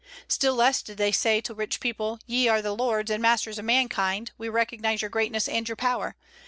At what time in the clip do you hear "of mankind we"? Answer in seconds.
3.59-4.49